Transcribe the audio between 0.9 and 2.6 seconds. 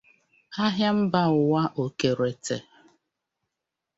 Mba Ụwa Okerete